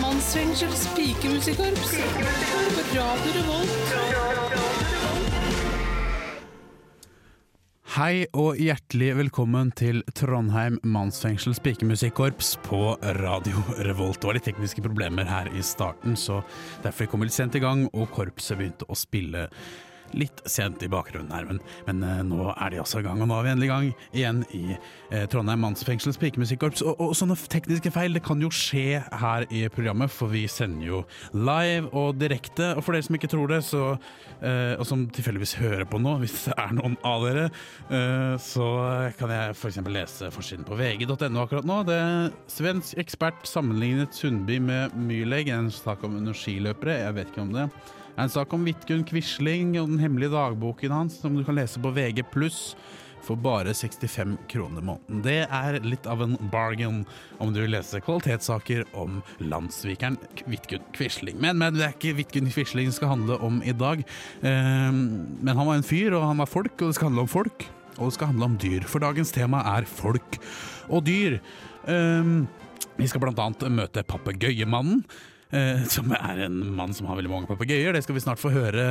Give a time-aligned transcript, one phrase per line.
[0.00, 1.90] Mansfengsels pikemusikkorps.
[2.94, 3.90] Radio Revolt.
[7.90, 14.22] Hei og hjertelig velkommen til Trondheim mannsfengsels pikemusikkorps på Radio Revolt.
[14.22, 16.40] Det var litt tekniske problemer her i starten, så
[16.84, 19.50] derfor kom vi litt sent i gang, og korpset begynte å spille
[20.16, 21.46] litt sent i bakgrunnen her.
[21.48, 23.72] Men, men eh, nå er de altså i gang, og nå er vi endelig i
[23.72, 26.84] gang igjen i eh, Trondheim mannsfengsels pikemusikkorps.
[26.86, 30.88] Og, og sånne tekniske feil det kan jo skje her i programmet, for vi sender
[30.88, 31.02] jo
[31.36, 32.72] live og direkte.
[32.76, 33.84] Og for dere som ikke tror det, så,
[34.40, 37.46] eh, og som tilfeldigvis hører på nå, hvis det er noen av dere,
[37.90, 38.70] eh, så
[39.18, 39.80] kan jeg f.eks.
[39.90, 41.82] lese forsiden på vg.no akkurat nå.
[41.88, 47.00] Det er Svensk ekspert sammenlignet Sundby med Myrleg, en sak om energiløpere.
[47.04, 47.70] Jeg vet ikke om det.
[48.20, 51.92] En sak om Vidkun Quisling og den hemmelige dagboken hans, som du kan lese på
[51.96, 52.20] VG+,
[53.24, 55.22] for bare 65 kroner måneden.
[55.24, 56.98] Det er litt av en bargain
[57.40, 60.18] om du vil lese kvalitetssaker om landssvikeren
[60.52, 61.40] Vidkun Quisling.
[61.40, 64.04] Men, men det er ikke Vidkun Quisling det skal handle om i dag.
[64.44, 67.34] Eh, men han var en fyr, og han var folk, og det skal handle om
[67.38, 67.68] folk.
[67.96, 70.40] Og det skal handle om dyr, for dagens tema er folk
[70.92, 71.40] og dyr.
[71.88, 72.36] Eh,
[73.00, 75.04] vi skal annet møte papegøyemannen.
[75.50, 77.94] Eh, som er en mann som har veldig mange papegøyer.
[77.96, 78.84] Det skal vi snart få høre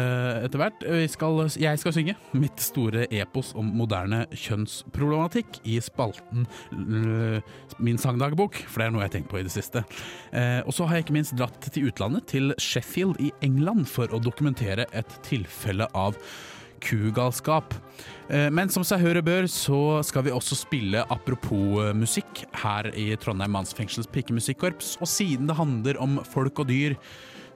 [0.43, 0.83] etter hvert.
[0.83, 6.47] Jeg skal synge mitt store epos om moderne kjønnsproblematikk i spalten
[7.79, 9.85] Min sangdagbok, for det er noe jeg har tenkt på i det siste.
[10.35, 14.11] Eh, og så har jeg ikke minst dratt til utlandet, til Sheffield i England, for
[14.11, 16.19] å dokumentere et tilfelle av
[16.81, 17.75] kugalskap.
[18.29, 22.91] Eh, Men som seg hør bør, så skal vi også spille apropos eh, musikk her
[22.95, 24.97] i Trondheim mannsfengsels pikemusikkorps.
[25.01, 26.97] Og siden det handler om folk og dyr,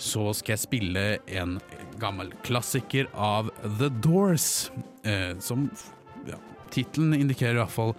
[0.02, 1.04] så skal jeg spille
[1.40, 1.60] en
[2.02, 4.72] gammel klassiker av The Doors,
[5.06, 5.70] eh, som
[6.28, 6.40] ja,
[6.74, 7.94] Tittelen indikerer hvert fall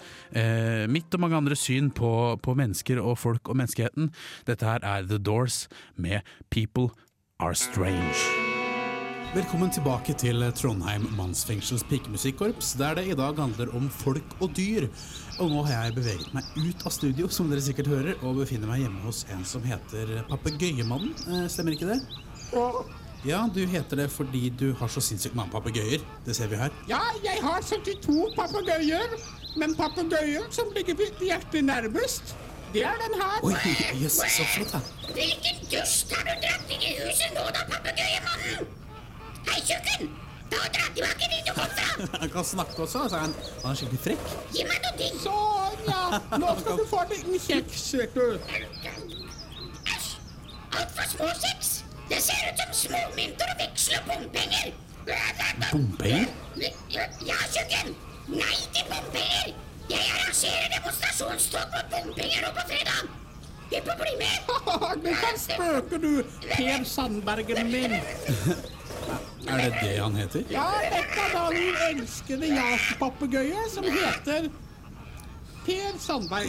[0.91, 4.11] mitt og mange andre syn på, på mennesker og folk og menneskeheten.
[4.49, 6.91] Dette her er The Doors med People
[7.39, 8.54] Are Strange.
[9.35, 14.85] Velkommen tilbake til Trondheim mannsfengsels pikemusikkorps, der det i dag handler om folk og dyr.
[15.43, 18.71] Og nå har jeg beveget meg ut av studio, som dere sikkert hører, og befinner
[18.71, 21.17] meg hjemme hos en som heter Papegøyemannen.
[21.27, 21.97] Eh, stemmer ikke det?
[22.53, 22.69] Ja,
[23.27, 26.07] ja, du heter det fordi du har så sinnssykt mange papegøyer.
[26.29, 26.71] Det ser vi her.
[26.87, 29.19] Ja, jeg har 72 papegøyer,
[29.59, 32.37] men papegøyen som ligger mitt hjerte nærmest,
[32.71, 33.43] det er den her.
[33.51, 33.59] Oi,
[33.99, 35.11] jøss, så flott, da.
[35.11, 38.84] Hvilken dust har du dratt inn i huset nå da, papegøyemannen?
[39.49, 40.11] Hei, tjukken!
[40.51, 41.89] Ta og dra tilbake dit du kom fra!
[42.23, 43.17] Han kan snakke også, altså.
[43.17, 44.29] Han, han er skikkelig frekk.
[44.55, 45.19] Gi meg noe ting!
[45.23, 46.21] Sånn, ja.
[46.43, 48.27] Nå skal du få en liten kjeks, vet du.
[49.95, 50.09] Æsj!
[50.79, 51.73] Altfor små kjeks!
[52.11, 54.73] Det ser ut som småmynter og veksel og bompenger!
[55.73, 56.33] Bompenger?
[56.93, 57.95] Ja, tjukken!
[58.33, 59.53] Nei til bompenger!
[59.91, 63.13] Jeg arrangerer demonstrasjonstog mot bompenger nå på fredag!
[63.73, 64.55] Hypp får bli med!
[65.05, 66.13] Nå spøker du,
[66.47, 67.99] Per Sandbergen min.
[69.49, 70.45] Er det det han heter?
[70.51, 74.49] Ja, er da den elskede Jakob-papegøyen som heter
[75.65, 76.49] Per Sandberg.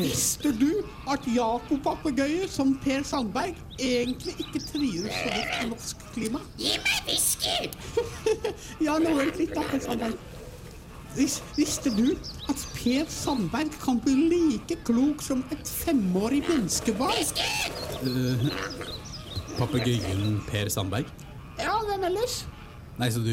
[0.00, 0.70] Visste du
[1.12, 6.40] at Jakob-papegøyer som Per Sandberg egentlig ikke trives så godt i norsk klima?
[6.60, 7.70] Gi meg whisky!
[8.86, 10.16] Ja, nå vent litt da, Per Sandberg.
[11.16, 12.10] Vis, visste du
[12.48, 17.16] at Per Sandberg kan bli like klok som et femårig menneskebarn?
[17.20, 18.52] Whisky!
[19.56, 21.08] Papegøyen Per Sandberg?
[21.60, 22.44] Ja, hvem ellers?
[23.00, 23.32] Nei, så du,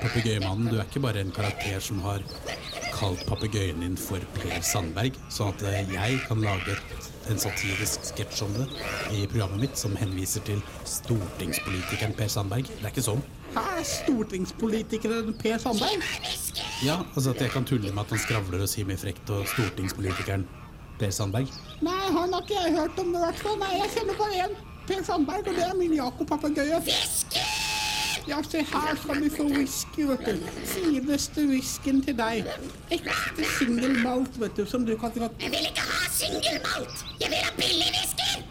[0.00, 2.24] papegøyemannen, du er ikke bare en karakter som har
[2.92, 6.76] kalt papegøyen din for Per Sandberg, sånn at eh, jeg kan lage
[7.30, 8.66] en satirisk sketsj om det
[9.14, 12.68] i programmet mitt som henviser til stortingspolitikeren Per Sandberg.
[12.70, 13.22] Det er ikke sånn.
[13.58, 16.08] Er stortingspolitikeren Per Sandberg.
[16.82, 19.46] Ja, altså at jeg kan tulle med at han skravler og sier mye frekt, og
[19.54, 20.46] stortingspolitikeren
[21.00, 21.52] Per Sandberg.
[21.84, 23.58] Nei, han har ikke jeg hørt om det i hvert fall.
[23.62, 26.80] Nei, jeg kjenner bare én Per Sandberg, og det er min Jakob-papegøye.
[28.28, 30.48] Ja, se her skal du få whisky, vet du.
[30.66, 32.46] Fineste whiskyen til deg.
[32.94, 37.04] Ekte single malt, vet du, som du kan dra Jeg vil ikke ha single malt!
[37.20, 38.44] Jeg vil ha billig whisky!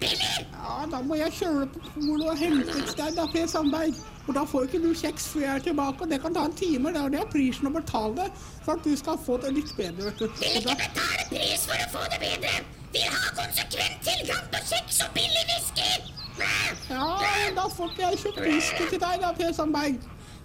[0.00, 0.46] Billig!
[0.54, 4.00] Ja, da må jeg kjøre på polet og hente et sted, da, Per Sandberg.
[4.28, 6.56] Og da får ikke du kjeks før jeg er tilbake, og det kan ta en
[6.56, 6.92] time.
[6.94, 8.28] Det er det er prisen å betale
[8.64, 10.28] for at du skal få det litt bedre, vet du.
[10.40, 12.54] Vil ikke betale pris for å få det bedre!
[12.96, 16.27] Vil ha konsekvent tilgang på kjeks og billig whisky!
[16.38, 17.08] Ja,
[17.56, 19.98] da får ikke jeg kjøpt whisky til deg, da, Per Sandberg.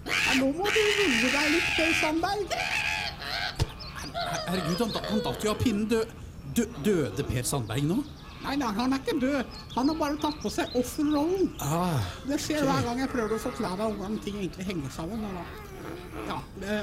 [0.04, 2.58] Ja, nå må du roe deg litt, Per Sandberg.
[4.48, 5.86] Herregud, han, han datt jo av pinnen.
[5.90, 6.02] Dø,
[6.56, 8.02] dø, døde Per Sandberg nå?
[8.44, 9.52] Nei, nei, han er ikke død.
[9.74, 11.54] Han har bare tatt på seg offerrollen.
[11.64, 11.96] Ah,
[12.28, 15.24] Det skjer hver gang jeg prøver å forklare hvordan ting egentlig henger sammen.
[16.28, 16.36] Ja,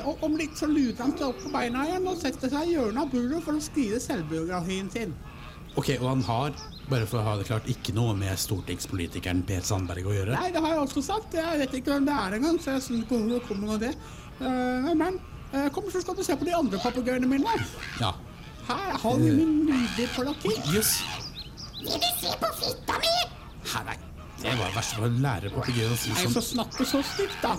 [0.10, 2.74] og Om litt så luter han seg opp på beina igjen og setter seg i
[2.76, 5.14] hjørnet av buret for å skrive selvbiografien sin.
[5.80, 6.56] Ok, og han har,
[6.92, 10.36] bare for å ha det klart, ikke noe med stortingspolitikeren Per Sandberg å gjøre?
[10.36, 11.38] Nei, det har jeg også sagt.
[11.38, 13.94] Jeg vet ikke hvem det er engang, så jeg synes ikke det kommer noe det.
[14.42, 15.20] Eh, men
[15.54, 17.56] eh, kom, så skal du se på de andre papegøyene mine.
[18.02, 18.12] Ja.
[18.68, 20.74] Her har vi min nydelige palakitt.
[20.76, 20.98] Jøss.
[21.82, 23.16] Vil du se på fitta mi?
[23.88, 23.96] Nei,
[24.42, 26.36] det var verst å lære papegøyen å si sånn.
[26.36, 27.56] så snakke så stygt, da.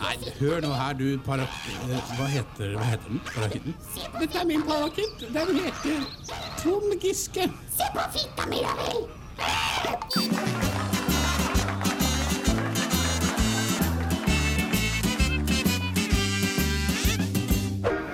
[0.00, 1.48] Nei, hør nå her, du parak...
[1.88, 3.20] eh, Hva heter, hva heter den?
[3.34, 3.74] Parakitten?
[4.20, 5.26] Dette er min parakitt.
[5.34, 6.06] Den heter
[6.62, 7.50] Trond Giske.
[7.76, 10.10] Se på fitta mi, da vel!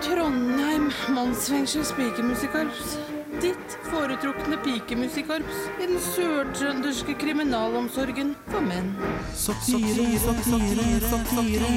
[0.03, 2.97] Trondheim mannsfengsels pikemusikkorps.
[3.43, 8.93] Ditt foretrukne pikemusikkorps i den sørtrønderske kriminalomsorgen for menn.
[9.37, 11.69] Satire, satire, satire.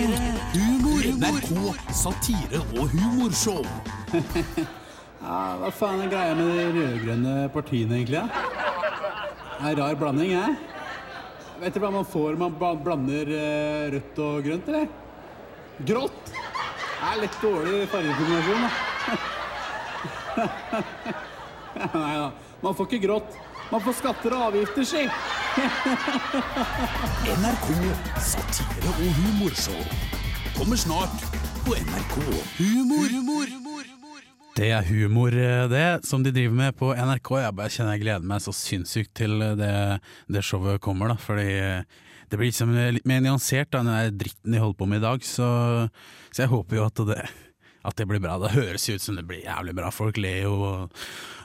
[0.55, 1.03] Humor.
[1.19, 1.51] NRK
[2.01, 3.63] satire- og humorshow.
[4.13, 8.21] ja, hva faen er greia med de rød-grønne partiene, egentlig?
[8.21, 8.27] Ja?
[9.59, 10.47] En rar blanding, hæ?
[11.59, 14.87] Vet du hva man får når man blander eh, rødt og grønt, eller?
[15.89, 16.31] Grått!
[16.31, 18.71] Det er litt dårlig fargekombinasjon, da.
[21.79, 22.31] Nei da,
[22.63, 23.37] man får ikke grått.
[23.69, 25.03] Man får skatter og avgifter, si.
[27.37, 27.67] NRK
[28.25, 29.81] satire- og humorshow
[30.57, 31.21] kommer snart
[31.67, 32.15] på NRK
[32.57, 33.13] Humor.
[34.59, 35.31] Det er humor,
[35.71, 37.29] det, som de driver med på NRK.
[37.45, 39.75] Jeg bare kjenner jeg gleder meg så sinnssykt til det,
[40.27, 41.15] det showet kommer, da.
[41.21, 41.45] Fordi
[42.29, 45.05] det blir liksom litt mer nyansert da, den der dritten de holder på med i
[45.05, 45.23] dag.
[45.23, 45.47] Så,
[46.33, 47.21] så jeg håper jo at det,
[47.87, 48.37] at det blir bra.
[48.41, 49.91] Det høres ut som det blir jævlig bra.
[49.93, 50.97] Folk ler jo og,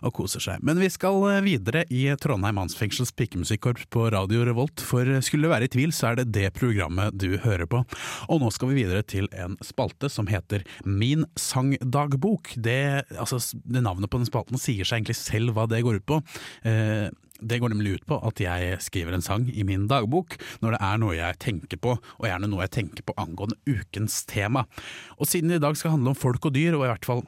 [0.05, 0.63] og koser seg.
[0.67, 4.83] Men vi skal eh, videre i Trondheim Mannsfengsels pikemusikkorps på Radio Revolt.
[4.85, 7.85] For skulle det være i tvil, så er det det programmet du hører på.
[8.29, 12.55] Og nå skal vi videre til en spalte som heter Min sangdagbok.
[12.57, 16.09] Det, altså, det navnet på den spalten sier seg egentlig selv hva det går ut
[16.09, 16.21] på.
[16.67, 17.09] Eh,
[17.45, 20.81] det går nemlig ut på at jeg skriver en sang i min dagbok når det
[20.89, 24.65] er noe jeg tenker på, og gjerne noe jeg tenker på angående ukens tema.
[25.19, 27.23] Og siden det i dag skal handle om folk og dyr, og i hvert fall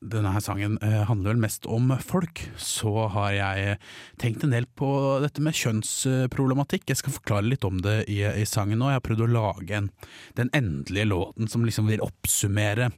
[0.00, 3.78] denne her sangen eh, handler vel mest om folk, så har jeg
[4.22, 4.90] tenkt en del på
[5.24, 6.88] dette med kjønnsproblematikk.
[6.90, 8.92] Jeg skal forklare litt om det i, i sangen nå.
[8.92, 9.90] Jeg har prøvd å lage en,
[10.38, 12.92] den endelige låten som liksom vil oppsummere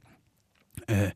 [0.87, 1.11] eh,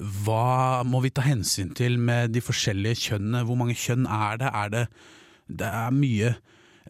[0.00, 3.44] hva må vi ta hensyn til med de forskjellige kjønnene?
[3.44, 4.50] Hvor mange kjønn er det?
[4.62, 4.86] Er det,
[5.62, 6.34] det er mye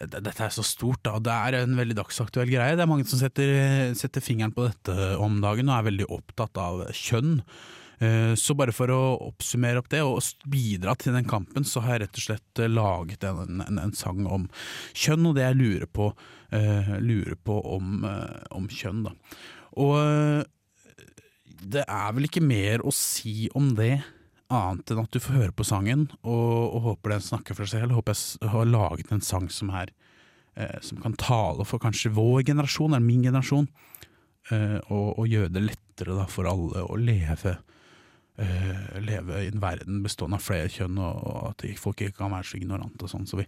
[0.02, 1.18] Dette er så stort, da.
[1.20, 2.74] Det er en veldig dagsaktuell greie.
[2.78, 6.58] Det er mange som setter, setter fingeren på dette om dagen og er veldig opptatt
[6.58, 7.42] av kjønn.
[8.02, 11.98] Eh, Så bare for å oppsummere opp det og bidra til den kampen, så har
[11.98, 14.48] jeg rett og slett laget en, en, en sang om
[14.96, 16.08] kjønn, og det jeg lurer på,
[16.56, 19.04] eh, lurer på om, eh, om kjønn.
[19.06, 19.14] Da.
[19.76, 20.42] Og eh,
[21.62, 24.02] det er vel ikke mer å si om det,
[24.52, 27.84] annet enn at du får høre på sangen, og, og håper den snakker for seg
[27.84, 27.96] selv.
[27.96, 29.92] Håper jeg har laget en sang som er
[30.56, 33.68] eh, som kan tale for kanskje vår generasjon, eller min generasjon,
[34.52, 37.56] eh, og, og gjøre det lettere da, for alle å leve
[39.02, 42.58] leve i en verden bestående av flere kjønn, og, at folk ikke kan være så
[42.58, 43.28] ignorante og sånn.
[43.28, 43.46] Så vi,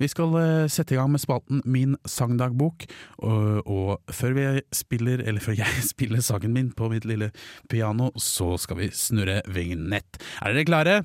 [0.00, 2.86] vi skal eh, sette i gang med spalten Min sangdagbok,
[3.26, 7.32] og, og før vi spiller, eller før jeg spiller sangen min på mitt lille
[7.70, 10.20] piano, så skal vi snurre vignett.
[10.42, 10.98] Er dere klare?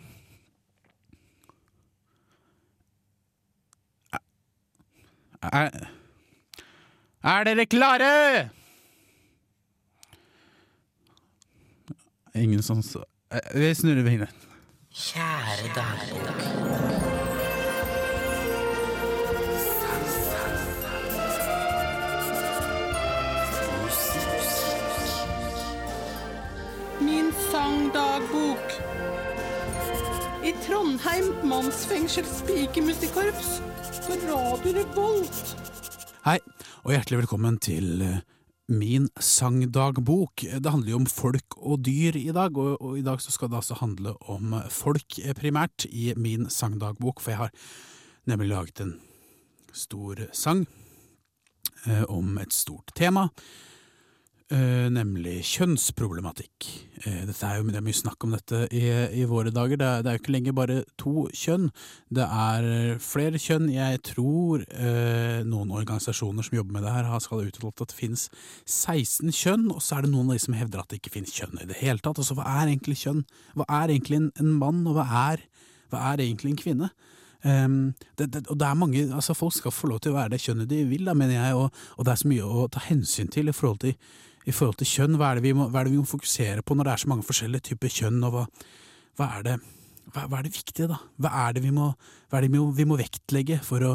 [5.41, 5.87] Er,
[7.25, 8.11] er dere klare?
[12.37, 14.35] Ingen som Eh, Vi snurrer vignett.
[14.91, 16.41] Kjære dagbok.
[26.99, 28.75] Min sangdagbok.
[30.43, 33.61] I Trondheim mannsfengsels pikemusikkorps
[34.07, 35.55] på Radio Revolt.
[36.25, 36.39] Hei,
[36.83, 38.19] og hjertelig velkommen til eh,
[38.69, 40.43] min sangdagbok.
[40.43, 43.59] Det handler jo om folk og dyr i dag, og, og i dag skal det
[43.61, 47.55] altså handle om folk eh, primært i min sangdagbok, for jeg har
[48.29, 48.95] nemlig laget en
[49.73, 50.65] stor sang
[51.87, 53.29] eh, om et stort tema.
[54.53, 56.67] Eh, nemlig kjønnsproblematikk.
[57.01, 58.83] Uh, dette er jo, det er mye snakk om dette i,
[59.17, 59.79] i våre dager.
[59.79, 61.69] Det er, det er jo ikke lenger bare to kjønn.
[62.13, 63.69] Det er flere kjønn.
[63.73, 67.93] Jeg tror uh, noen organisasjoner som jobber med det her, har skal ha uttalt at
[67.93, 68.27] det finnes
[68.67, 71.33] 16 kjønn, og så er det noen av de som hevder at det ikke finnes
[71.35, 72.21] kjønn i det hele tatt.
[72.21, 73.25] Altså, hva er egentlig kjønn?
[73.55, 75.47] Hva er egentlig en, en mann, og hva er,
[75.93, 76.93] hva er egentlig en kvinne?
[77.43, 80.35] Um, det, det, og det er mange, altså Folk skal få lov til å være
[80.35, 82.83] det kjønnet de vil, da, mener jeg, og, og det er så mye å ta
[82.85, 83.95] hensyn til i forhold til,
[84.47, 85.17] i forhold til kjønn.
[85.19, 87.27] Hva er, må, hva er det vi må fokusere på når det er så mange
[87.27, 88.45] forskjellige typer kjønn, og hva,
[89.19, 89.57] hva, er, det,
[90.15, 91.01] hva, er det viktige, da?
[91.21, 91.91] Hva er det vi må,
[92.31, 93.93] det vi må, vi må vektlegge for å,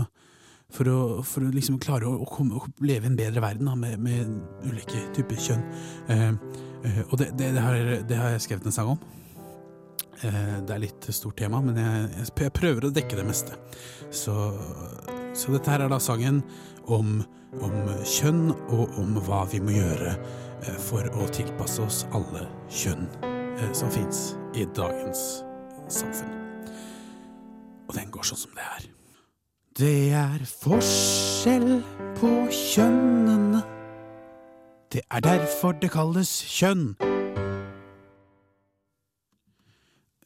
[0.77, 3.77] for å, for å liksom klare å, komme, å leve i en bedre verden da,
[3.79, 4.39] med, med
[4.69, 5.69] ulike typer kjønn?
[6.13, 9.05] Eh, eh, og det, har, det har jeg skrevet en sang om.
[10.25, 13.59] Eh, det er litt stort tema, men jeg, jeg prøver å dekke det meste.
[14.15, 14.37] Så,
[15.37, 16.41] så dette her er da sangen
[16.93, 17.21] om,
[17.61, 17.77] om
[18.09, 23.73] kjønn, og om hva vi må gjøre eh, for å tilpasse oss alle kjønn eh,
[23.77, 25.25] som fins i dagens
[25.93, 26.33] samfunn.
[27.87, 28.87] Og den går sånn som det er.
[29.77, 31.83] Det er forskjell
[32.17, 33.61] på kjønnene.
[34.93, 36.95] Det er derfor det kalles kjønn.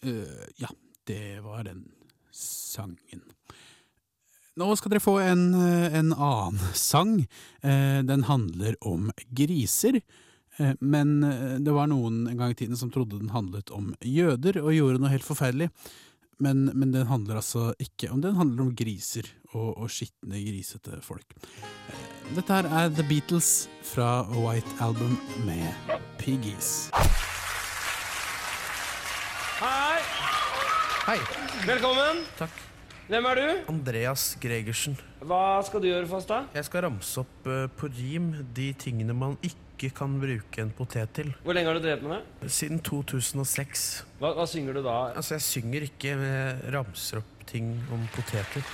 [0.00, 0.70] Uh, ja,
[1.10, 1.82] det var den
[2.32, 3.26] sangen.
[4.58, 7.20] Nå skal dere få en, eh, en annen sang.
[7.62, 10.00] Eh, den handler om griser.
[10.58, 11.20] Eh, Men
[11.64, 15.00] det var noen en gang i tiden som trodde den handlet om jøder, og gjorde
[15.00, 15.70] noe helt forferdelig.
[16.40, 21.00] Men, men den handler altså ikke om den handler om griser og, og skitne, grisete
[21.04, 21.24] folk.
[21.92, 25.72] Eh, Dette her er The Beatles fra White Album med
[26.18, 26.90] Piggies.
[29.60, 30.00] Hei!
[31.06, 31.18] Hei!
[31.66, 32.24] Velkommen.
[32.38, 32.69] Takk.
[33.10, 33.46] Hvem er du?
[33.72, 34.92] Andreas Gregersen.
[35.26, 36.44] Hva skal du gjøre for oss, da?
[36.54, 41.10] Jeg skal ramse opp uh, på rim de tingene man ikke kan bruke en potet
[41.16, 41.32] til.
[41.42, 42.52] Hvor lenge har du drevet med det?
[42.54, 43.88] Siden 2006.
[44.20, 44.94] Hva, hva synger du da?
[45.10, 48.70] Altså, jeg synger ikke, men jeg ramser opp ting om poteter.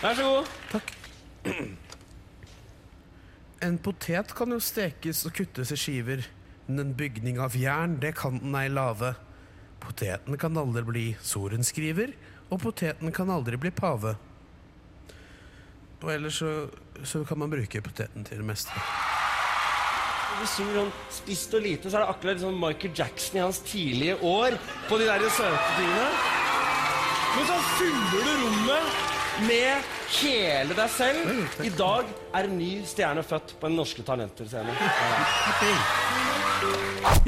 [0.00, 0.56] Vær så god.
[0.72, 0.96] Takk.
[3.68, 6.24] En potet kan jo stekes og kuttes i skiver,
[6.64, 9.12] men en bygning av jern, det kan den ei lave.
[9.84, 12.16] Poteten kan aldri bli sorenskriver,
[12.52, 14.14] og poteten kan aldri bli pave.
[16.04, 16.50] Og ellers så,
[17.02, 18.72] så kan man bruke poteten til det meste.
[20.34, 23.60] Du synger sånn spist og lite, så er det akkurat sånn Michael Jackson i hans
[23.64, 24.50] tidlige år
[24.88, 26.08] på de der søte tingene.
[27.34, 28.86] Men så fyller du rommet
[29.48, 29.74] med
[30.20, 31.18] hele deg selv.
[31.64, 34.74] I dag er en ny stjerne født på en Norske talenter-scenen.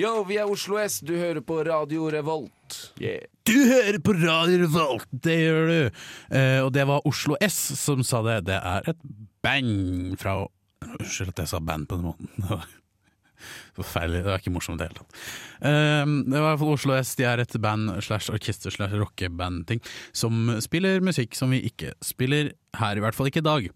[0.00, 2.55] Yo, vi er Oslo S, du hører på Radio Revolt.
[3.02, 3.26] Yeah.
[3.46, 5.98] Du hører på Radio Revolt, det gjør du!
[6.32, 8.40] Uh, og det var Oslo S som sa det.
[8.48, 9.02] Det er et
[9.44, 10.40] band fra
[10.86, 12.30] Unnskyld at jeg sa band på den måten.
[13.76, 14.22] Forferdelig.
[14.24, 15.20] Det var ikke morsomt i det hele tatt.
[15.68, 17.12] Eh, det var i hvert fall Oslo S.
[17.18, 19.82] De er et band slash orkester slash rockeband-ting
[20.16, 23.68] som spiller musikk som vi ikke spiller her, i hvert fall ikke i dag.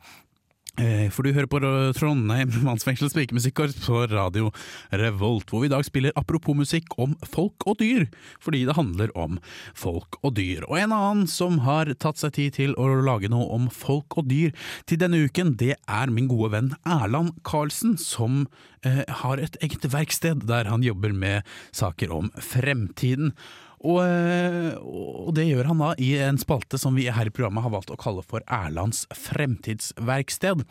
[0.81, 1.61] Eh, For du hører på
[1.97, 4.49] Trondheim mannsfengsels pikemusikkorps på radio
[4.97, 8.07] Revolt, hvor vi i dag spiller apropos musikk om folk og dyr,
[8.41, 9.37] fordi det handler om
[9.77, 10.65] folk og dyr.
[10.71, 14.31] Og en annen som har tatt seg tid til å lage noe om folk og
[14.31, 14.55] dyr
[14.89, 18.47] til denne uken, det er min gode venn Erland Karlsen, som
[18.87, 21.45] eh, har et eget verksted der han jobber med
[21.77, 23.35] saker om fremtiden.
[23.81, 27.65] Og, eh, og det gjør han da i en spalte som vi her i programmet
[27.65, 30.67] har valgt å kalle for Erlands fremtidsverksted.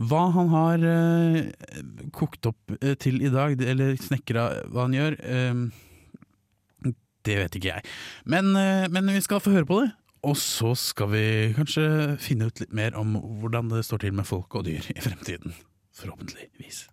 [0.00, 1.52] Hva han har eh,
[2.16, 6.90] kokt opp eh, til i dag, eller snekra hva han gjør, eh,
[7.28, 7.88] det vet ikke jeg.
[8.24, 9.90] Men, eh, men vi skal få høre på det.
[10.26, 11.24] Og så skal vi
[11.56, 11.84] kanskje
[12.20, 15.54] finne ut litt mer om hvordan det står til med folk og dyr i fremtiden.
[15.96, 16.88] Forhåpentligvis.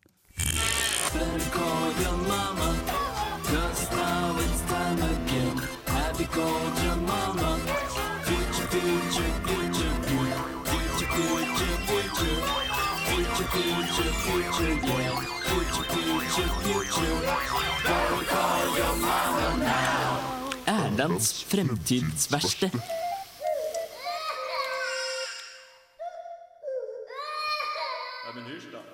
[20.98, 22.72] Erlands fremtidsverksted.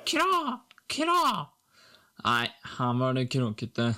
[0.06, 1.48] Kra, kra.
[2.24, 2.48] Nei,
[2.78, 3.96] her var det kråkete.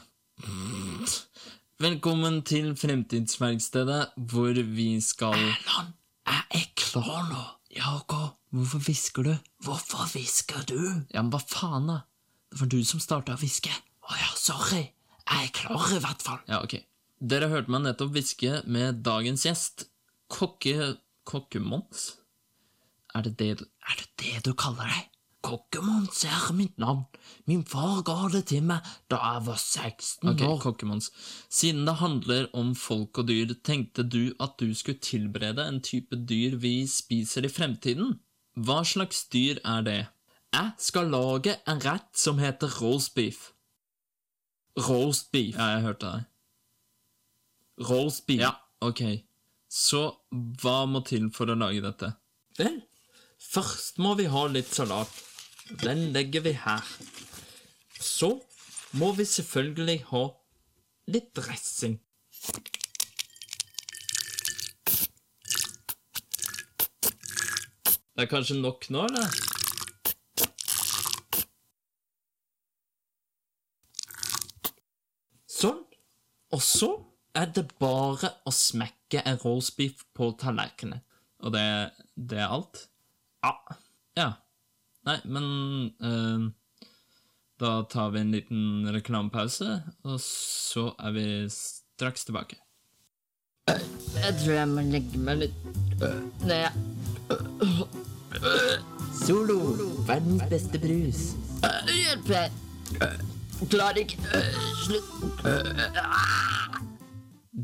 [1.84, 5.90] Velkommen til Fremtidsverkstedet, hvor vi skal Erland,
[6.26, 7.42] jeg er klar nå.
[7.76, 8.14] Ja, ok.
[8.56, 9.34] Hvorfor hvisker du?
[9.66, 10.78] Hvorfor hvisker du?
[11.12, 11.98] Ja, men hva faen, da?
[12.54, 13.74] Det var du som starta å hviske.
[14.08, 14.86] Å ja, sorry.
[15.26, 16.40] Jeg er klar, i hvert fall.
[16.48, 16.78] Ja, ok.
[17.20, 19.90] Dere hørte meg nettopp hviske med dagens gjest,
[20.32, 20.94] kokke...
[21.26, 22.12] Kokkemons?
[23.18, 25.08] Er det det, du- er det det du kaller deg?
[25.46, 27.04] Kokkemons er mitt navn.
[27.46, 30.56] Min far ga det til meg da jeg var 16 Ok, år.
[30.64, 31.12] Kokkemons.
[31.54, 36.18] Siden det handler om folk og dyr, tenkte du at du skulle tilberede en type
[36.30, 38.18] dyr vi spiser i fremtiden?
[38.58, 40.00] Hva slags dyr er det?
[40.56, 43.52] Jeg skal lage en rett som heter roast beef.
[44.88, 45.56] Roast beef.
[45.60, 46.26] Ja, jeg hørte deg.
[47.90, 48.42] Roast beef.
[48.42, 49.02] Ja, ok.
[49.72, 50.02] Så
[50.64, 52.14] hva må til for å lage dette?
[52.58, 52.78] Vel,
[53.52, 55.12] først må vi ha litt salat.
[55.70, 56.86] Den legger vi her.
[58.00, 58.42] Så
[58.94, 60.28] må vi selvfølgelig ha
[61.10, 61.98] litt dressing.
[68.16, 69.34] Det er kanskje nok nå, eller?
[75.52, 75.82] Sånn.
[76.56, 76.94] Og så
[77.36, 81.02] er det bare å smekke en roastbeef på tallerkenen.
[81.44, 81.68] Og det,
[82.16, 82.86] det er alt?
[83.44, 83.54] Ja.
[84.16, 84.30] ja.
[85.06, 85.46] Nei, men
[86.02, 86.46] eh,
[87.62, 92.58] Da tar vi en liten reklamepause, og så er vi straks tilbake.
[93.70, 95.56] Jeg tror jeg må legge meg litt
[96.46, 96.76] ned.
[99.24, 99.56] Solo,
[100.06, 101.22] verdens beste brus.
[101.88, 102.52] Hjelp meg.
[103.72, 104.20] Klarer ikke.
[104.84, 105.08] Slutt.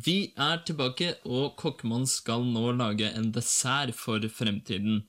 [0.08, 5.04] Vi er tilbake, og kokkemann skal nå lage en dessert for fremtiden.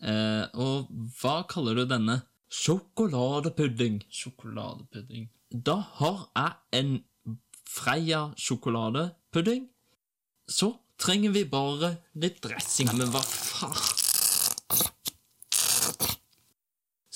[0.00, 0.88] Eh, og
[1.20, 2.20] hva kaller du denne?
[2.50, 4.00] Sjokoladepudding.
[4.10, 5.28] Sjokoladepudding.
[5.50, 6.92] Da har jeg en
[7.70, 9.68] Freia sjokoladepudding.
[10.50, 12.90] Så trenger vi bare litt dressing.
[12.98, 13.76] Men hva faen?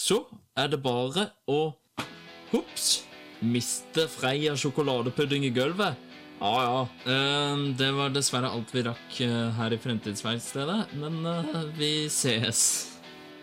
[0.05, 0.21] Så
[0.55, 1.75] er det bare å
[2.55, 3.03] Ops!
[3.43, 5.99] Miste Freia sjokoladepudding i gulvet.
[6.41, 7.13] Ja, ja.
[7.13, 12.91] Eh, det var dessverre alt vi rakk eh, her i Fremtidsverkstedet, men eh, vi ses.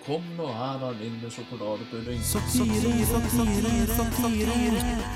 [0.01, 2.21] Kom nå her, da, lille sjokoladepudding.
[2.25, 4.57] Satire, satire, satire.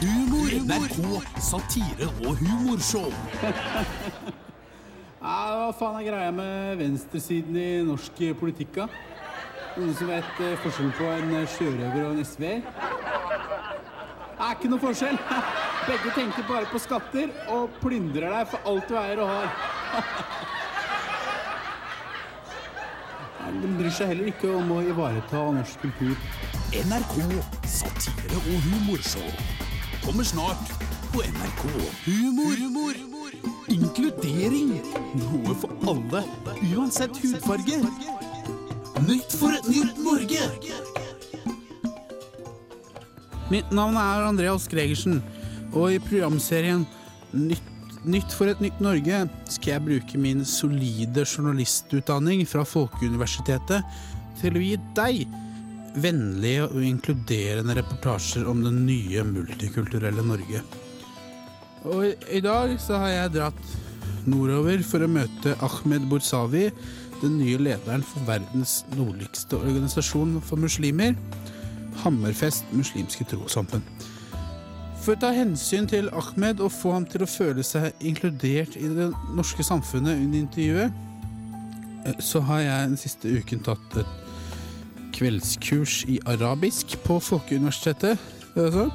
[0.02, 0.56] Humor.
[0.70, 0.98] NRK
[1.42, 3.12] satire- og humorshow.
[5.26, 8.86] Ja, hva faen er greia med venstresiden i norsk politikk, da?
[9.74, 12.62] Noen som vet forskjellen på en sjørøver og en SV-er?
[14.36, 15.18] Er ikke noe forskjell.
[15.86, 19.48] Begge tenker bare på skatter og plyndrer deg for alt du eier og har.
[23.56, 26.16] De bryr seg heller ikke om å ivareta norsk kultur.
[26.76, 27.14] NRK
[27.70, 29.30] satire- og humorshow
[30.04, 30.74] kommer snart
[31.14, 31.64] på NRK.
[32.08, 32.98] Humor, humor,
[33.72, 34.74] inkludering,
[35.22, 36.26] noe for alle,
[36.74, 37.80] uansett hudfarge.
[39.06, 40.44] Nytt for et nytt Norge!
[43.54, 45.22] Mitt navn er Andreas Gregersen,
[45.76, 46.86] og i programserien
[47.36, 47.72] Nytt,
[48.06, 53.82] Nytt for et nytt Norge skal jeg bruke min solide journalistutdanning fra Folkeuniversitetet
[54.38, 55.24] til å gi deg
[56.04, 60.62] vennlige og inkluderende reportasjer om det nye multikulturelle Norge.
[61.86, 63.76] Og i- dag så har jeg dratt
[64.26, 66.72] nordover for å møte Ahmed Borsavi,
[67.22, 71.16] den nye lederen for verdens nordligste organisasjon for muslimer,
[72.04, 73.82] Hammerfest muslimske trossamfunn.
[75.06, 78.88] For å ta hensyn til Ahmed og få ham til å føle seg inkludert i
[78.90, 80.96] det norske samfunnet under intervjuet,
[82.10, 84.16] eh, så har jeg den siste uken tatt et
[85.14, 88.18] kveldskurs i arabisk på Folkeuniversitetet.
[88.56, 88.88] Altså.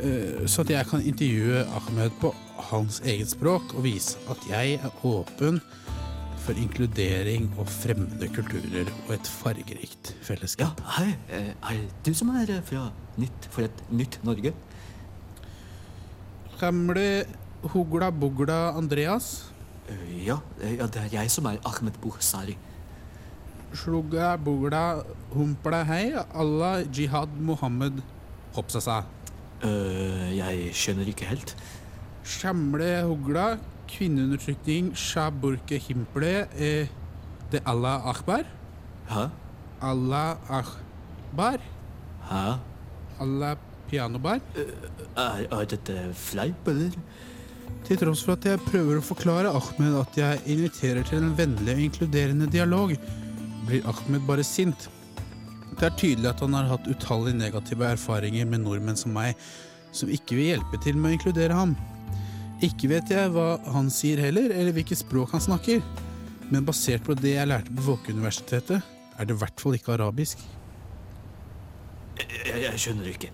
[0.00, 2.32] eh, Så at jeg kan intervjue Ahmed på
[2.70, 5.60] hans eget språk og vise at jeg er åpen
[6.40, 10.80] for inkludering og fremmede kulturer og et fargerikt fellesskap.
[10.80, 11.12] Ja, hei.
[11.28, 12.88] Eh, Er du som er eh, fra
[13.20, 14.54] Nytt for et nytt Norge?
[16.60, 17.24] Gamle
[17.72, 19.50] Hugla Bugla Andreas.
[19.88, 22.56] Eh, Ja, eh, ja, det er jeg som er Ahmed Buhsari.
[23.72, 26.12] Slugga Bugla Humpla Hei.
[26.34, 28.02] Allah Jihad Mohammed
[28.54, 29.04] Hopsasa.
[29.64, 31.56] Uh, Jeg skjønner ikke helt.
[32.24, 36.88] Shamle Hugla Kvinneundertrykning Shaburke Himple eh,
[37.52, 38.44] Det Allah Akbar.
[39.08, 39.28] Hæ?
[39.82, 41.58] Allah Akbar.
[42.30, 42.44] Hæ?
[43.20, 43.56] Allah
[43.90, 44.40] Pianobar.
[45.18, 46.94] Er, er dette fleip, eller?
[47.86, 51.74] Til tross for at jeg prøver å forklare Ahmed at jeg inviterer til en vennlig
[51.74, 52.94] og inkluderende dialog,
[53.66, 54.88] blir Ahmed bare sint.
[55.74, 59.38] Det er tydelig at han har hatt utallige negative erfaringer med nordmenn som meg,
[59.96, 61.74] som ikke vil hjelpe til med å inkludere ham.
[62.62, 65.80] Ikke vet jeg hva han sier heller, eller hvilket språk han snakker,
[66.50, 68.84] men basert på det jeg lærte på Folkeuniversitetet,
[69.16, 70.42] er det i hvert fall ikke arabisk.
[72.18, 73.30] Jeg, jeg skjønner ikke.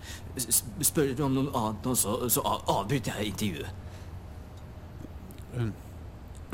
[0.84, 3.72] Spør du om noe annet nå, så, så avbryter jeg intervjuet.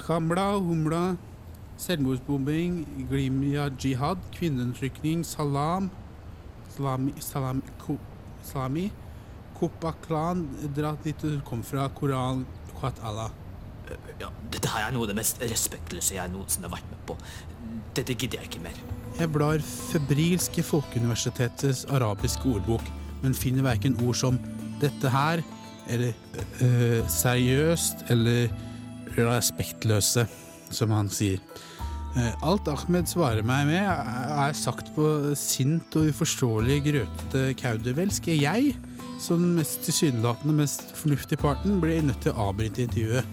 [0.03, 1.03] Kamla, humla,
[1.83, 5.91] selvmordsbombing, glimia jihad, kvinneundertrykning, salam,
[6.77, 7.99] salami, salami, ko,
[8.47, 8.91] salami
[9.63, 12.47] Kopaklan, dra dit du kom fra, Koran,
[12.81, 13.31] Kwat Allah.
[14.19, 17.17] Ja, dette her er noe av det mest respektløse jeg noensinne har vært med på.
[17.95, 18.81] Dette gidder jeg ikke mer.
[19.21, 22.85] Jeg blar febrilsk i Folkeuniversitetets arabiske ordbok,
[23.23, 24.39] men finner verken ord som
[24.81, 25.43] 'dette her'
[25.89, 26.13] eller
[26.63, 28.49] øh, 'seriøst' eller
[29.17, 30.27] 'respektløse',
[30.71, 31.39] som han sier.
[32.17, 35.07] Eh, Alt Ahmed svarer meg med, er sagt på
[35.39, 38.29] sint og uforståelig grøtete kaudervelsk.
[38.29, 38.77] Jeg,
[39.21, 43.25] som mest tilsynelatende mest fornuftig parten, blir nødt til å avbryte intervjuet.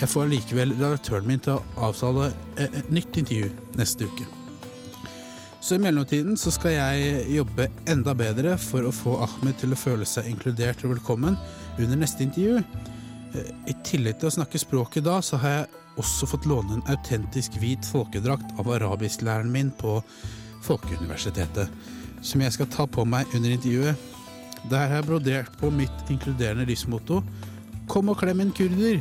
[0.00, 4.39] Jeg får likevel redaktøren min til å avtale et nytt intervju neste uke.
[5.60, 9.78] Så i mellomtiden så skal jeg jobbe enda bedre for å få Ahmed til å
[9.78, 11.36] føle seg inkludert og velkommen
[11.76, 12.62] under neste intervju.
[13.36, 15.68] Eh, I tillegg til å snakke språket da, så har jeg
[16.00, 19.98] også fått låne en autentisk hvit folkedrakt av arabisklæreren min på
[20.64, 21.68] Folkeuniversitetet,
[22.24, 24.08] som jeg skal ta på meg under intervjuet.
[24.72, 27.22] Der har jeg brodert på mitt inkluderende livsmotto
[27.90, 29.00] Kom og klem en kurder,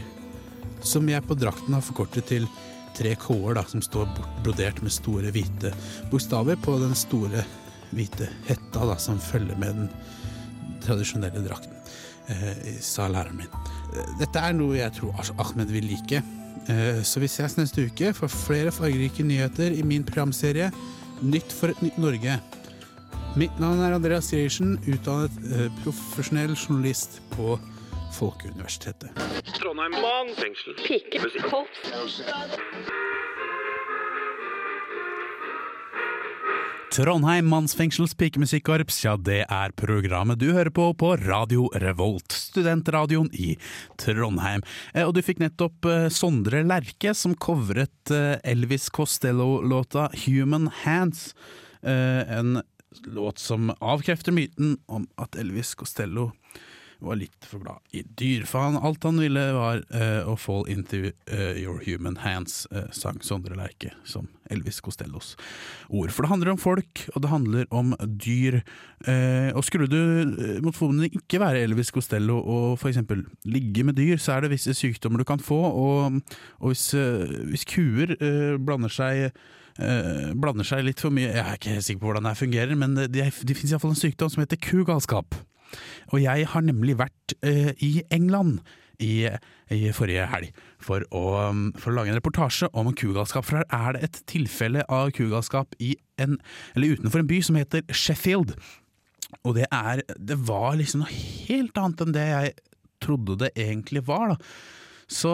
[0.82, 2.48] som jeg på drakten har forkortet til
[3.00, 4.10] tre K-er, som står
[4.44, 5.72] brodert med store hvite
[6.12, 7.46] bokstaver på den store
[7.96, 9.90] hvite hetta da, som følger med den
[10.84, 11.74] tradisjonelle drakten,
[12.28, 13.50] eh, sa læreren min.
[13.96, 16.22] Eh, Dette er noe jeg tror Ahmed vil like.
[16.70, 20.72] Eh, Så vi ses neste uke for flere fargerike nyheter i min programserie
[21.22, 22.40] Nytt for et nytt Norge.
[23.36, 27.60] Mitt navn er Andreas Griersen, utdannet eh, profesjonell journalist på
[28.16, 29.29] Folkeuniversitetet.
[29.80, 30.56] Trondheim
[31.50, 32.22] Korps.
[36.92, 43.54] Trondheim mannsfengsels pikemusikkorps, ja, det er programmet du hører på på Radio Revolt, studentradioen i
[44.04, 44.66] Trondheim.
[44.92, 51.24] Eh, Og du fikk nettopp eh, Sondre Lerche som covret eh, Elvis Costello-låta Human Hands.
[51.88, 52.60] En
[53.08, 56.34] låt som avkrefter myten om at Elvis Costello
[57.00, 58.46] var litt for glad i dyr.
[58.50, 63.22] For alt han ville var uh, å fall into uh, your human hands, uh, sang
[63.26, 65.36] Sondre Lerche som Elvis Costellos
[65.88, 66.12] ord.
[66.12, 68.62] For det handler om folk, og det handler om dyr.
[69.54, 72.98] Og skulle du mot formodning ikke være Elvis Costello og f.eks.
[73.46, 75.60] ligge med dyr, så er det visse sykdommer du kan få.
[75.70, 76.18] Og,
[76.58, 76.90] og hvis,
[77.52, 78.18] hvis kuer
[78.58, 79.30] blander seg
[79.80, 82.98] Uh, blander seg litt for mye Jeg er ikke sikker på hvordan det fungerer, men
[82.98, 85.38] det, det, det finnes iallfall en sykdom som heter kugalskap.
[86.12, 88.60] Og jeg har nemlig vært eh, i England
[89.00, 89.30] i,
[89.72, 93.48] i forrige helg for å, um, for å lage en reportasje om kugalskap.
[93.48, 96.40] For her er det et tilfelle av kugalskap en,
[96.76, 98.56] utenfor en by som heter Sheffield.
[99.46, 102.54] Og det er Det var liksom noe helt annet enn det jeg
[103.00, 104.38] trodde det egentlig var, da.
[105.10, 105.32] Så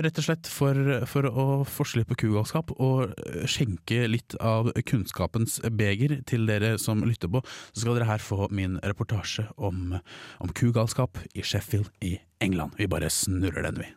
[0.00, 3.12] rett og slett for, for å litt på kugalskap og
[3.44, 7.42] skjenke litt av kunnskapens beger til dere som lytter på,
[7.74, 9.98] så skal dere her få min reportasje om,
[10.40, 12.78] om kugalskap i Sheffield i England.
[12.80, 13.92] Vi bare snurrer den, vi.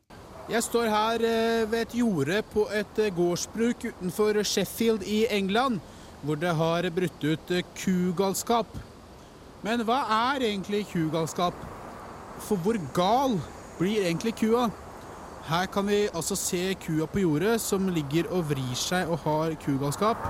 [0.51, 5.79] Jeg står her eh, ved et jorde på et eh, gårdsbruk utenfor Sheffield i England,
[6.25, 8.67] hvor det har brutt ut eh, kugalskap.
[9.63, 10.01] Men hva
[10.35, 11.55] er egentlig kugalskap?
[12.43, 13.39] For hvor gal
[13.79, 14.67] blir egentlig kua?
[15.49, 19.55] Her kan vi altså se kua på jordet som ligger og vrir seg og har
[19.63, 20.21] kugalskap.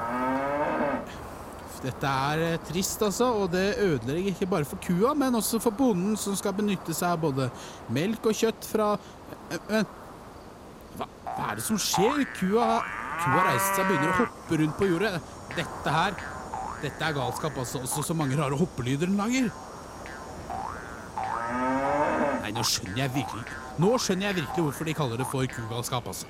[1.82, 5.74] Dette er eh, trist, altså, og det ødelegger ikke bare for kua, men også for
[5.74, 7.48] bonden som skal benytte seg av både
[7.90, 8.92] melk og kjøtt fra
[9.52, 9.88] Eh, Men
[10.98, 12.22] hva, hva er det som skjer?
[12.38, 12.68] Kua,
[13.24, 15.14] kua reiser seg og begynner å hoppe rundt på jordet.
[15.58, 16.16] Dette her
[16.82, 17.84] Dette er galskap, altså.
[17.86, 19.52] Også så mange rare hoppelyder den lager.
[22.42, 23.44] Nei, nå skjønner jeg virkelig
[23.82, 26.28] Nå skjønner jeg virkelig hvorfor de kaller det for kugalskap, altså.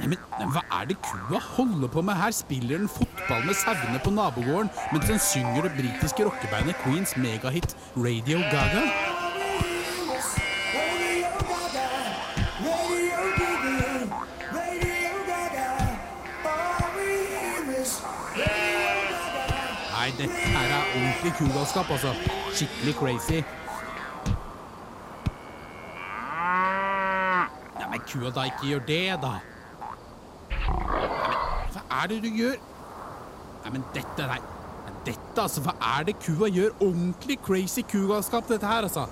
[0.00, 0.18] Nei, men,
[0.52, 2.34] hva er det kua holder på med her?
[2.36, 7.76] Spiller den fotball med sauene på nabogården mens den synger det britiske rockebandet Queens megahit
[7.96, 8.84] Radio Gaga?
[19.94, 22.12] Nei, dette her er ordentlig kugalskap, altså.
[22.52, 23.40] Skikkelig crazy.
[28.10, 29.36] Men kua da ikke gjør det, da.
[31.70, 32.56] Hva er det du gjør?
[33.62, 34.38] Nei, men dette, nei.
[35.06, 36.74] Dette, altså, hva er det kua gjør?
[36.82, 39.06] Ordentlig crazy kugalskap, dette her, altså.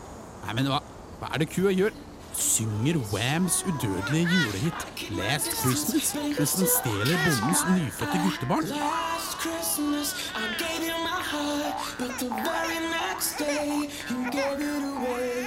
[0.47, 0.81] Nei, men hva,
[1.21, 1.95] hva er det kua gjør?
[2.39, 8.67] Synger Whams udødelige julehit Last Christmas mens den stjeler bondens nyfødte guttebarn?
[11.29, 15.39] Heart, but the very next day you gave it away.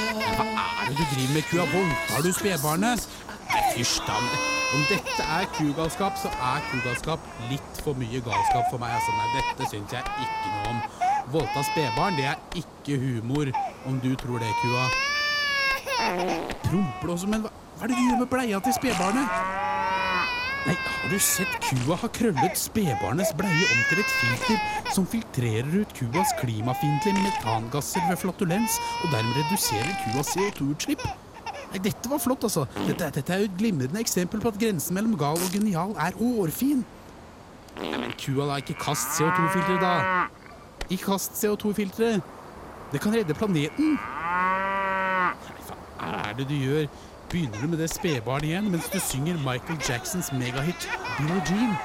[0.00, 1.66] Hva er det du driver med, kua?
[1.74, 3.06] Voldtar du spedbarnet?
[3.50, 4.16] Nei, fysj da.
[4.70, 8.94] Om dette er kugalskap, så er kugalskap litt for mye galskap for meg.
[8.98, 10.82] Altså, nei, dette syns jeg ikke noe om.
[11.34, 13.50] Voldta spedbarn, det er ikke humor,
[13.86, 14.88] om du tror det, kua.
[16.66, 19.59] Promper også, men hva, hva er det du gjør med bleia til spedbarnet?
[21.00, 25.94] Har du sett kua har krøllet spedbarnets bleie om til et filter som filtrerer ut
[25.96, 31.06] kuas klimafiendtlige metangasser ved flatulens, og dermed reduserer kuas CO2-utslipp?
[31.70, 32.66] Nei, dette var flott, altså.
[32.84, 36.20] Dette, dette er jo et glimrende eksempel på at grensen mellom gal og genial er
[36.20, 36.84] årfin.
[37.78, 38.60] Nei, men kua, da.
[38.60, 40.26] Ikke kast CO2-filteret, da.
[40.90, 42.36] Ikke kast CO2-filteret.
[42.92, 43.94] Det kan redde planeten.
[43.96, 46.90] Nei, hva er det du gjør?
[47.30, 50.86] Begynner du med det spedbarnet igjen mens du synger Michael Jacksons megahit
[51.18, 51.76] Billie Jean?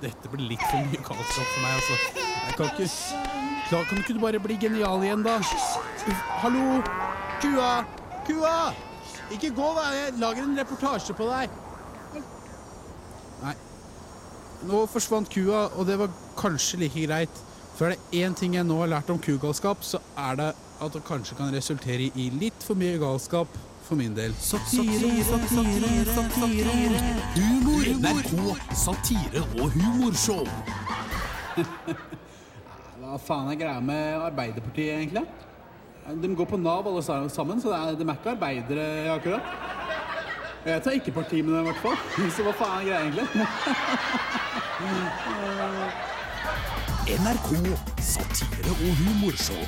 [0.00, 1.94] Dette blir litt for mye galskap for meg, altså.
[2.16, 2.88] Jeg kan ikke
[3.68, 5.36] Da Kan ikke du bare bli genial igjen, da?
[5.44, 6.82] Uff, Hallo?
[7.42, 7.72] Kua!
[8.24, 8.58] Kua!
[9.28, 9.90] Ikke gå, da!
[9.92, 11.64] Jeg lager en reportasje på deg.
[14.66, 17.44] Nå forsvant kua, og det var kanskje like greit.
[17.78, 20.48] For er det én ting jeg nå har lært om kugalskap, så er det
[20.82, 23.46] at det kanskje kan resultere i litt for mye galskap
[23.86, 24.34] for min del.
[24.42, 26.74] Satire, satire, satire.
[27.36, 27.86] Humor.
[28.02, 28.32] NRK.
[28.76, 30.44] Satire og humorshow.
[32.98, 35.24] Hva faen er greia med Arbeiderpartiet, egentlig?
[36.18, 39.42] De går på Nav alle sammen, så det er, de er ikke arbeidere akkurat.
[40.66, 41.96] Jeg tar ikke parti med dem, i hvert fall.
[42.34, 43.26] Så hva faen er greia, egentlig?
[44.78, 44.86] NRK.
[47.98, 49.64] Satire og humorshow.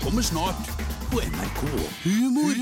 [0.00, 0.58] Kommer snart
[1.12, 1.60] på NRK.
[2.08, 2.58] Humor.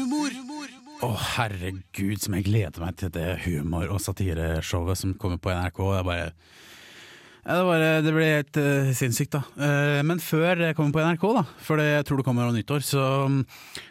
[1.01, 5.81] Å, herregud, som jeg gleder meg til det humor- og satireshowet som kommer på NRK.
[5.81, 9.41] Det er bare ja, det, bare, det blir helt uh, sinnssykt, da.
[9.57, 12.61] Uh, men før det kommer på NRK, da, for det, jeg tror det kommer over
[12.61, 13.25] nyttår, så,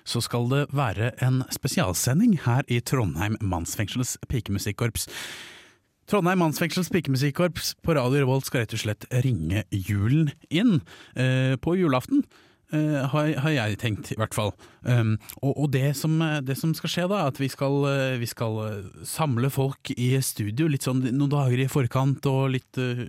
[0.05, 5.09] så skal det være en spesialsending her i Trondheim Mannsfengsels pikemusikkorps.
[6.09, 10.79] Trondheim Mannsfengsels pikemusikkorps på Radio Revolt skal rett og slett ringe julen inn
[11.13, 12.23] eh, på julaften.
[12.73, 14.49] eh, har, har jeg tenkt, i hvert fall.
[14.81, 18.17] Um, og og det, som, det som skal skje, da, er at vi skal, eh,
[18.17, 22.81] vi skal eh, samle folk i studio litt sånn noen dager i forkant, og litt
[22.81, 23.05] eh,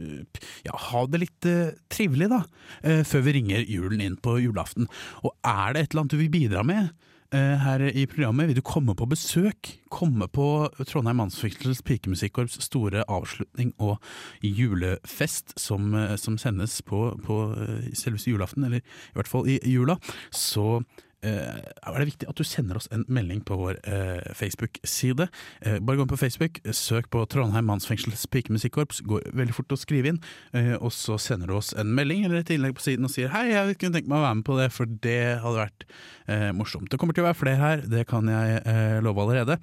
[0.68, 2.44] Ja, ha det litt uh, trivelig, da.
[2.84, 4.92] Uh, før vi ringer julen inn på julaften.
[5.24, 6.92] Og er det et eller annet du vil bidra med?
[7.34, 9.74] Eh, Her i programmet vil du komme på besøk.
[9.90, 13.98] Komme på Trondheim Mannsfengsels pikemusikkorps store avslutning og
[14.42, 19.58] julefest som, eh, som sendes på, på eh, selveste julaften, eller i hvert fall i
[19.64, 19.96] jula.
[20.30, 20.82] Så
[21.28, 25.26] er det viktig at du sender oss en melding på vår eh, Facebook-side.
[25.60, 29.02] Eh, bare gå inn på Facebook, søk på Trondheim Mannsfengsels pikemusikkorps.
[29.08, 30.20] Går veldig fort å skrive inn,
[30.56, 33.32] eh, og så sender du oss en melding eller et innlegg på siden og sier
[33.34, 35.86] hei, jeg kunne tenke meg å være med på det, for det hadde vært
[36.30, 36.90] eh, morsomt.
[36.90, 39.60] Det kommer til å være flere her, det kan jeg eh, love allerede.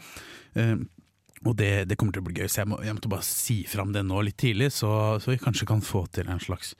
[0.57, 0.77] Eh,
[1.47, 3.61] og det, det kommer til å bli gøy, så jeg, må, jeg måtte bare si
[3.69, 4.91] fram det nå litt tidlig, så,
[5.23, 6.73] så vi kanskje kan få til en slags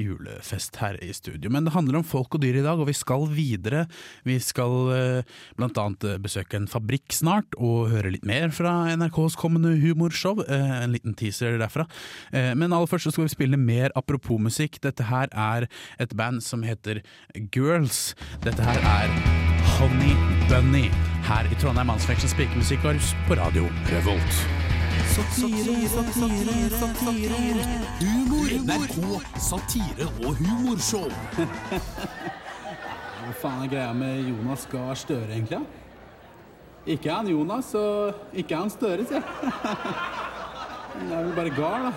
[0.00, 1.50] julefest her i studio.
[1.52, 3.84] Men det handler om folk og dyr i dag, og vi skal videre.
[4.26, 8.74] Vi skal eh, blant annet eh, besøke en fabrikk snart, og høre litt mer fra
[8.96, 10.42] NRKs kommende humorshow.
[10.48, 11.86] Eh, en liten teaser derfra.
[12.32, 14.80] Eh, men aller først så skal vi spille mer apropos musikk.
[14.84, 15.68] Dette her er
[16.02, 17.04] et band som heter
[17.54, 18.14] Girls.
[18.46, 19.18] Dette her er
[19.76, 20.16] Honey
[20.48, 20.88] Bunny
[21.24, 24.40] her i Trondheim Mannsfengsels pikemusikkorps på radio Revolt.
[25.14, 27.38] Satire, satire, satire.
[28.00, 28.48] Humor.
[28.64, 28.96] NRK.
[29.40, 31.08] Satire og humorshow.
[33.24, 35.62] Hva faen er greia med Jonas Gahr Støre, egentlig?
[36.84, 39.28] Ikke er han Jonas, og ikke er han Støre, sier jeg.
[41.04, 41.92] Det er vel bare Gahr, da.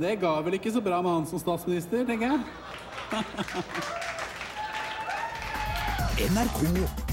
[0.00, 2.40] Det ga vel ikke så bra med han som statsminister, tenker jeg.
[6.20, 6.64] NRK.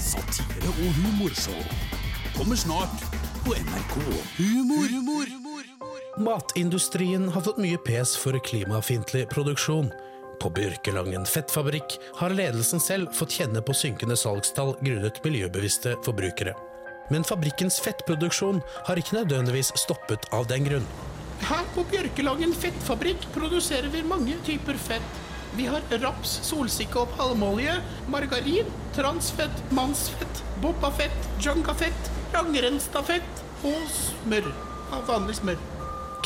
[0.03, 1.59] Satire og humorshow.
[2.35, 3.05] Kommer snart
[3.45, 3.93] på NRK.
[4.35, 5.29] Humor.
[6.19, 9.93] Matindustrien har fått mye pes for klimafiendtlig produksjon.
[10.41, 16.57] På Bjørkelangen fettfabrikk har ledelsen selv fått kjenne på synkende salgstall grunnet miljøbevisste forbrukere.
[17.07, 20.91] Men fabrikkens fettproduksjon har ikke nødvendigvis stoppet av den grunn.
[21.47, 25.26] Her på Bjørkelangen fettfabrikk produserer vi mange typer fett.
[25.55, 27.77] Vi har raps, solsikke og palmeolje,
[28.11, 34.51] margarin, transfett, mannsfett, bobbafett, junkafett, langrennsstafett og smør.
[34.95, 35.59] Av vanlig smør.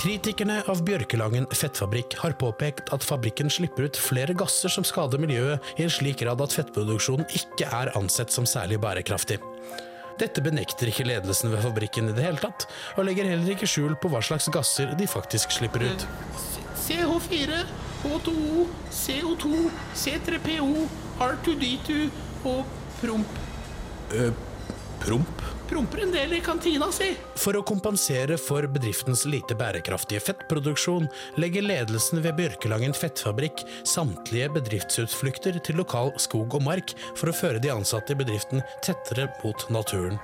[0.01, 5.61] Kritikerne av Bjørkelangen fettfabrikk har påpekt at fabrikken slipper ut flere gasser som skader miljøet
[5.77, 9.37] i en slik grad at fettproduksjonen ikke er ansett som særlig bærekraftig.
[10.21, 13.95] Dette benekter ikke ledelsen ved fabrikken i det hele tatt, og legger heller ikke skjul
[14.01, 16.05] på hva slags gasser de faktisk slipper ut.
[16.81, 17.61] CH4,
[18.01, 20.87] H2O, CO2, C3PO,
[21.21, 21.97] R2D2
[22.49, 23.41] og promp.
[24.13, 24.31] Uh,
[25.03, 25.43] promp?
[25.71, 27.13] Promper en del i kantina si.
[27.39, 31.07] For å kompensere for bedriftens lite bærekraftige fettproduksjon,
[31.39, 37.63] legger ledelsen ved Bjørkelangen fettfabrikk samtlige bedriftsutflukter til lokal skog og mark for å føre
[37.63, 40.19] de ansatte i bedriften tettere mot naturen.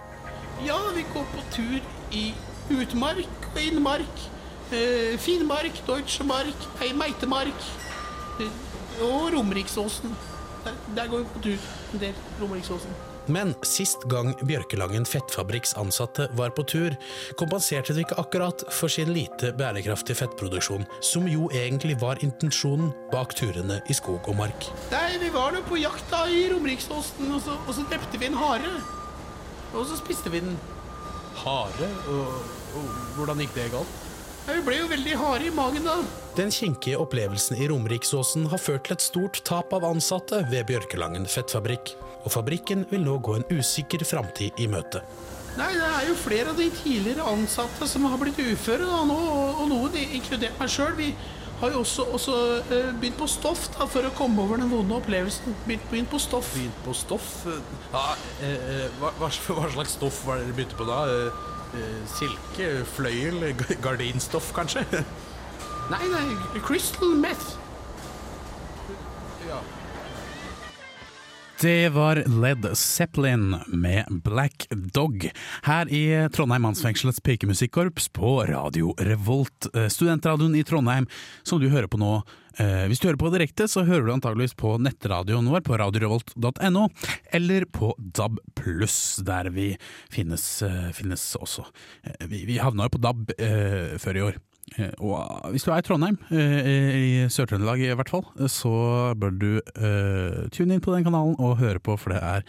[0.66, 1.80] Ja, vi går på tur
[2.12, 2.26] i
[2.74, 4.28] utmark og innmark.
[4.72, 7.68] Eh, Finnmark, Deutschemark, Meitemark
[8.40, 8.50] eh,
[9.02, 10.16] og Romeriksåsen.
[10.66, 12.18] Der, der går vi på tur en del.
[12.42, 12.92] Romeriksåsen.
[13.28, 16.96] Men sist gang Bjørkelangen Fettfabrikks ansatte var på tur,
[17.40, 23.36] kompenserte de ikke akkurat for sin lite bærekraftige fettproduksjon, som jo egentlig var intensjonen bak
[23.36, 24.70] turene i skog og mark.
[24.92, 28.32] Nei, vi var nå på jakt da i Romeriksåsen, og så, og så drepte vi
[28.32, 28.74] en hare.
[29.76, 30.60] Og så spiste vi den.
[31.38, 31.92] Hare?
[32.12, 32.38] Og,
[32.80, 34.07] og hvordan gikk det galt?
[34.48, 35.98] Vi ble jo veldig harde i magen da.
[36.38, 41.28] Den kinkige opplevelsen i Romeriksåsen har ført til et stort tap av ansatte ved Bjørkelangen
[41.28, 41.92] Fettfabrikk,
[42.24, 45.02] og fabrikken vil nå gå en usikker framtid i møte.
[45.58, 49.18] Nei, det er jo flere av de tidligere ansatte som har blitt uføre da, nå,
[49.58, 50.94] og, noen, inkludert meg sjøl.
[50.96, 51.10] Vi
[51.60, 54.96] har jo også, også eh, begynt på stoff da, for å komme over den vonde
[55.02, 55.58] opplevelsen.
[55.66, 56.54] Begynt, begynt på stoff.
[56.56, 57.30] Begynt på stoff?
[57.92, 58.08] Ja,
[58.46, 61.04] eh, eh, hva, hva slags stoff var det dere begynte på da?
[61.74, 62.86] Eh, silke?
[62.86, 63.56] Fløyel?
[63.82, 64.86] Gardinstoff, kanskje?
[65.92, 67.56] Nei, nei, crystal meth.
[71.62, 75.32] Det var Led Zeppelin med Black Dog
[75.64, 81.08] her i Trondheim Mannsfengselets pikemusikkorps på Radio Revolt, eh, studentradioen i Trondheim,
[81.44, 82.22] som du hører på nå.
[82.60, 86.90] Eh, Hvis du hører på direkte, så hører du antageligvis på nettradioen vår på radiorevolt.no,
[87.34, 88.38] eller på DAB
[89.26, 89.72] der vi
[90.14, 91.66] finnes, eh, finnes også.
[92.22, 94.38] Vi, vi havna jo på DAB eh, før i år.
[94.76, 99.14] Eh, Og hvis du er i Trondheim, eh, i Sør-Trøndelag i hvert fall, eh, så
[99.16, 102.42] bør du eh, tune inn på den kanalen og høre på, for det er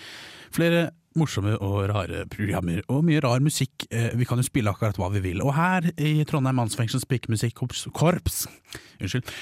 [0.50, 3.86] flere morsomme og rare programmer, og mye rar musikk.
[3.90, 5.42] Eh, Vi kan jo spille akkurat hva vi vil.
[5.44, 8.46] Og her i Trondheim Mannsfengsels pikemusikkorps,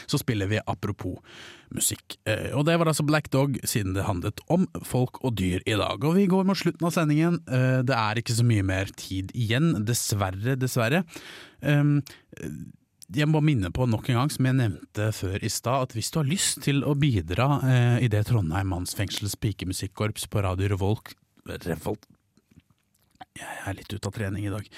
[0.06, 1.18] så spiller vi apropos
[1.74, 2.16] musikk.
[2.26, 5.76] Eh, Og det var altså Black Dog, siden det handlet om folk og dyr i
[5.76, 6.02] dag.
[6.04, 7.40] Og vi går mot slutten av sendingen.
[7.48, 11.04] Eh, Det er ikke så mye mer tid igjen, dessverre, dessverre.
[11.62, 12.02] Um,
[13.14, 16.10] jeg må minne på nok en gang, som jeg nevnte før i stad, at hvis
[16.10, 21.14] du har lyst til å bidra eh, i det Trondheim Mannsfengsels pikemusikkorps på Radio Revolt,
[21.46, 22.06] Revolt
[23.36, 24.68] jeg er litt ute av trening i dag.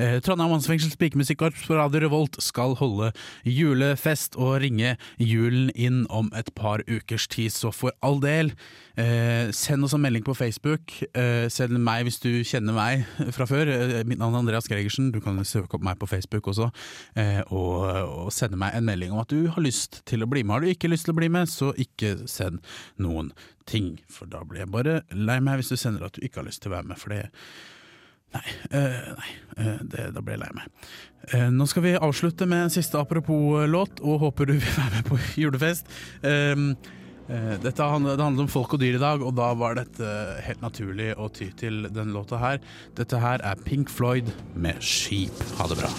[0.00, 3.12] Eh, Trondheim Mannsfengsels pikemusikkorps på Radio Revolt skal holde
[3.46, 8.52] julefest og ringe julen inn om et par ukers tid, så for all del,
[8.96, 10.94] eh, send oss en melding på Facebook.
[11.14, 13.68] Eh, send meg hvis du kjenner meg fra før.
[13.68, 16.72] Eh, mitt navn er Andreas Gregersen, du kan søke opp meg på Facebook også,
[17.16, 20.42] eh, og, og sende meg en melding om at du har lyst til å bli
[20.42, 20.54] med.
[20.54, 22.58] Har du ikke lyst til å bli med, så ikke send
[22.98, 23.32] noen
[23.68, 26.48] ting, for da blir jeg bare lei meg hvis du sender at du ikke har
[26.48, 27.26] lyst til å være med, for det
[28.28, 28.44] Nei,
[28.76, 30.88] eh, nei eh, det, da ble jeg lei meg.
[31.32, 35.08] Uh, nå skal vi avslutte med en siste apropos-låt, og håper du vil være med
[35.08, 35.88] på julefest.
[36.20, 36.70] Um,
[37.30, 40.14] uh, dette handler, det handler om folk og dyr i dag, og da var dette
[40.44, 42.60] helt naturlig å ty til den låta her.
[43.00, 45.46] Dette her er Pink Floyd med 'Skip'.
[45.56, 45.92] Ha det bra.